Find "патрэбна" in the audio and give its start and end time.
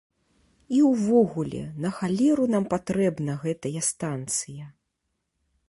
2.73-3.37